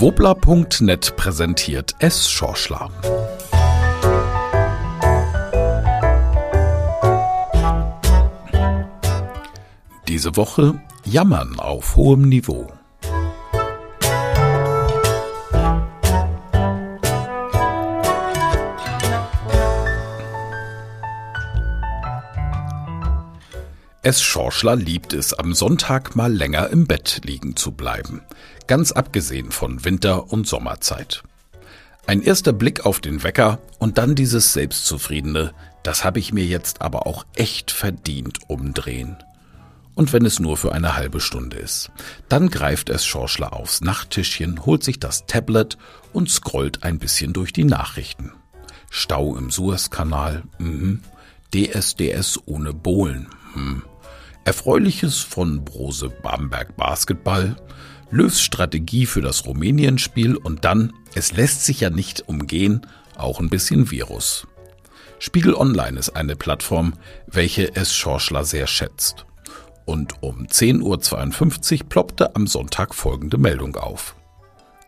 [0.00, 2.30] Wobler.net präsentiert S.
[2.30, 2.88] Schorschler.
[10.08, 12.79] Diese Woche Jammern auf hohem Niveau.
[24.02, 24.22] S.
[24.22, 28.22] Schorschler liebt es, am Sonntag mal länger im Bett liegen zu bleiben.
[28.66, 31.22] Ganz abgesehen von Winter- und Sommerzeit.
[32.06, 36.80] Ein erster Blick auf den Wecker und dann dieses selbstzufriedene, das habe ich mir jetzt
[36.80, 39.18] aber auch echt verdient umdrehen.
[39.94, 41.90] Und wenn es nur für eine halbe Stunde ist.
[42.30, 45.76] Dann greift es Schorschler aufs Nachttischchen, holt sich das Tablet
[46.14, 48.32] und scrollt ein bisschen durch die Nachrichten.
[48.88, 51.02] Stau im Suezkanal, mhm.
[51.52, 53.82] DSDS ohne Bohlen, hm.
[54.44, 57.56] Erfreuliches von Brose Bamberg Basketball,
[58.10, 63.50] Löws Strategie für das Rumänien-Spiel und dann, es lässt sich ja nicht umgehen, auch ein
[63.50, 64.46] bisschen Virus.
[65.18, 66.94] Spiegel Online ist eine Plattform,
[67.26, 69.26] welche es Schorschler sehr schätzt.
[69.84, 74.16] Und um 10.52 Uhr ploppte am Sonntag folgende Meldung auf.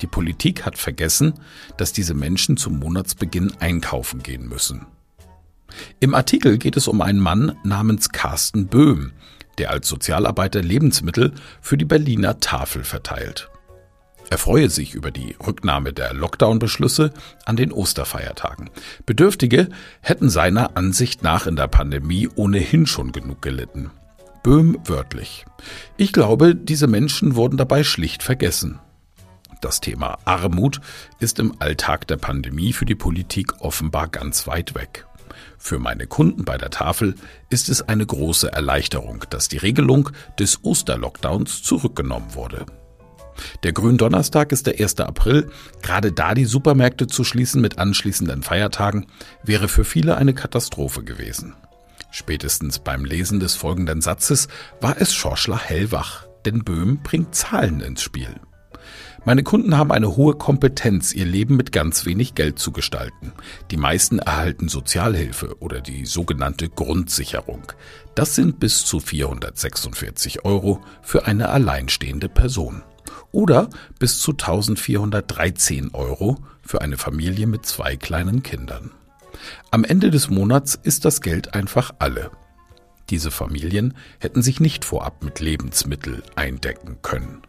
[0.00, 1.34] Die Politik hat vergessen,
[1.76, 4.86] dass diese Menschen zum Monatsbeginn einkaufen gehen müssen.
[6.00, 9.12] Im Artikel geht es um einen Mann namens Carsten Böhm,
[9.58, 13.50] der als Sozialarbeiter Lebensmittel für die Berliner Tafel verteilt.
[14.30, 17.12] Er freue sich über die Rücknahme der Lockdown-Beschlüsse
[17.44, 18.70] an den Osterfeiertagen.
[19.04, 19.68] Bedürftige
[20.00, 23.90] hätten seiner Ansicht nach in der Pandemie ohnehin schon genug gelitten.
[24.42, 25.44] Böhm wörtlich.
[25.98, 28.80] Ich glaube, diese Menschen wurden dabei schlicht vergessen.
[29.60, 30.80] Das Thema Armut
[31.20, 35.06] ist im Alltag der Pandemie für die Politik offenbar ganz weit weg.
[35.64, 37.14] Für meine Kunden bei der Tafel
[37.48, 42.66] ist es eine große Erleichterung, dass die Regelung des Osterlockdowns zurückgenommen wurde.
[43.62, 44.98] Der Gründonnerstag ist der 1.
[44.98, 45.52] April.
[45.80, 49.06] Gerade da die Supermärkte zu schließen mit anschließenden Feiertagen
[49.44, 51.54] wäre für viele eine Katastrophe gewesen.
[52.10, 54.48] Spätestens beim Lesen des folgenden Satzes
[54.80, 58.34] war es Schorschler hellwach, denn Böhm bringt Zahlen ins Spiel.
[59.24, 63.32] Meine Kunden haben eine hohe Kompetenz, ihr Leben mit ganz wenig Geld zu gestalten.
[63.70, 67.62] Die meisten erhalten Sozialhilfe oder die sogenannte Grundsicherung.
[68.16, 72.82] Das sind bis zu 446 Euro für eine alleinstehende Person.
[73.30, 78.90] Oder bis zu 1413 Euro für eine Familie mit zwei kleinen Kindern.
[79.70, 82.32] Am Ende des Monats ist das Geld einfach alle.
[83.08, 87.42] Diese Familien hätten sich nicht vorab mit Lebensmittel eindecken können.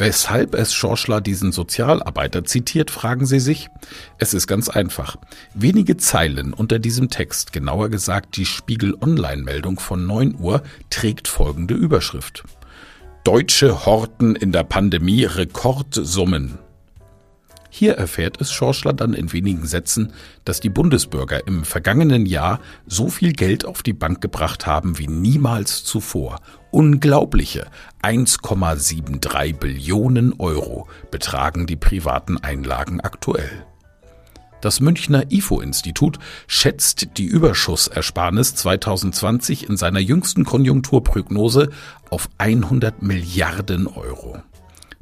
[0.00, 3.68] Weshalb es Schorschler diesen Sozialarbeiter zitiert, fragen Sie sich?
[4.16, 5.16] Es ist ganz einfach.
[5.52, 11.74] Wenige Zeilen unter diesem Text, genauer gesagt die Spiegel Online-Meldung von 9 Uhr, trägt folgende
[11.74, 12.44] Überschrift.
[13.24, 16.58] Deutsche horten in der Pandemie Rekordsummen.
[17.70, 20.12] Hier erfährt es Schorschler dann in wenigen Sätzen,
[20.44, 25.06] dass die Bundesbürger im vergangenen Jahr so viel Geld auf die Bank gebracht haben wie
[25.06, 26.40] niemals zuvor.
[26.72, 27.68] Unglaubliche
[28.02, 33.64] 1,73 Billionen Euro betragen die privaten Einlagen aktuell.
[34.60, 41.70] Das Münchner IFO-Institut schätzt die Überschussersparnis 2020 in seiner jüngsten Konjunkturprognose
[42.10, 44.42] auf 100 Milliarden Euro.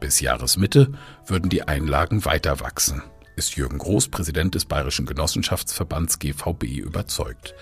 [0.00, 0.92] Bis Jahresmitte
[1.26, 3.02] würden die Einlagen weiter wachsen,
[3.36, 7.54] ist Jürgen Groß, Präsident des Bayerischen Genossenschaftsverbands GVB, überzeugt.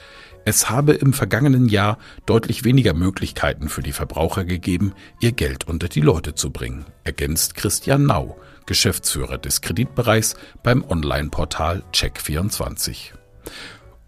[0.45, 5.89] Es habe im vergangenen Jahr deutlich weniger Möglichkeiten für die Verbraucher gegeben, ihr Geld unter
[5.89, 13.15] die Leute zu bringen, ergänzt Christian Nau, Geschäftsführer des Kreditbereichs beim Online-Portal Check24.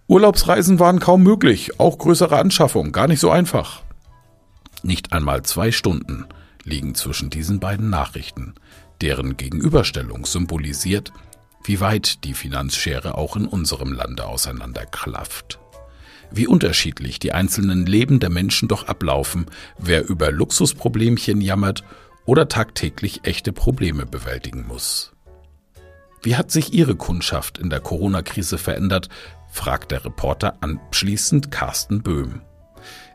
[0.07, 3.83] Urlaubsreisen waren kaum möglich, auch größere Anschaffungen, gar nicht so einfach.
[4.83, 6.27] Nicht einmal zwei Stunden
[6.65, 8.54] liegen zwischen diesen beiden Nachrichten,
[9.00, 11.12] deren Gegenüberstellung symbolisiert,
[11.65, 15.59] wie weit die Finanzschere auch in unserem Lande auseinanderklafft.
[16.31, 19.47] Wie unterschiedlich die einzelnen Leben der Menschen doch ablaufen,
[19.78, 21.83] wer über Luxusproblemchen jammert
[22.24, 25.13] oder tagtäglich echte Probleme bewältigen muss.
[26.22, 29.09] Wie hat sich Ihre Kundschaft in der Corona-Krise verändert,
[29.51, 32.42] fragt der Reporter anschließend Carsten Böhm.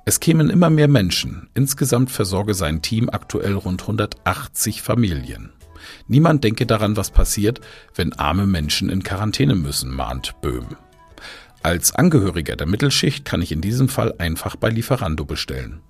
[0.06, 1.50] Es kämen immer mehr Menschen.
[1.54, 5.52] Insgesamt versorge sein Team aktuell rund 180 Familien.
[6.08, 7.62] Niemand denke daran, was passiert,
[7.96, 10.76] wenn arme Menschen in Quarantäne müssen, mahnt Böhm.
[11.64, 15.82] Als Angehöriger der Mittelschicht kann ich in diesem Fall einfach bei Lieferando bestellen.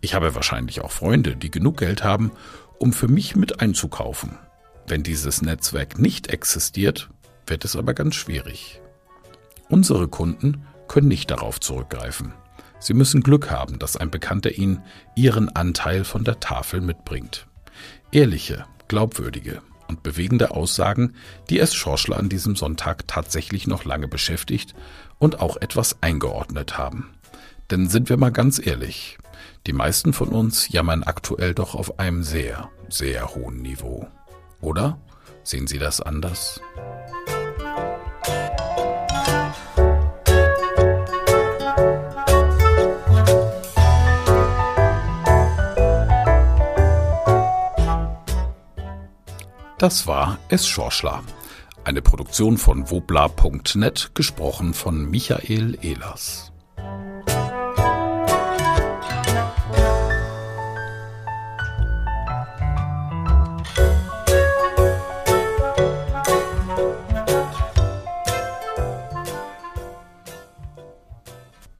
[0.00, 2.30] Ich habe wahrscheinlich auch Freunde, die genug Geld haben,
[2.78, 4.38] um für mich mit einzukaufen.
[4.86, 7.10] Wenn dieses Netzwerk nicht existiert,
[7.46, 8.80] wird es aber ganz schwierig.
[9.68, 12.32] Unsere Kunden können nicht darauf zurückgreifen.
[12.80, 14.82] Sie müssen Glück haben, dass ein Bekannter Ihnen
[15.14, 17.46] Ihren Anteil von der Tafel mitbringt.
[18.12, 21.14] Ehrliche, glaubwürdige, und bewegende Aussagen,
[21.50, 24.74] die es Schorschler an diesem Sonntag tatsächlich noch lange beschäftigt
[25.18, 27.10] und auch etwas eingeordnet haben.
[27.70, 29.18] Denn sind wir mal ganz ehrlich,
[29.66, 34.06] die meisten von uns jammern aktuell doch auf einem sehr, sehr hohen Niveau.
[34.60, 34.98] Oder?
[35.42, 36.60] Sehen Sie das anders?
[49.78, 51.22] Das war Es Schorschler.
[51.84, 56.50] Eine Produktion von wobla.net, gesprochen von Michael Ehlers.